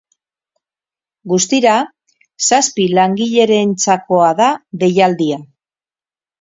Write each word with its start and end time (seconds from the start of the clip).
Guztira, 1.33 1.75
zazpi 2.49 2.87
langilerentzakoa 3.01 4.33
da 4.43 4.51
deialdia. 4.87 5.43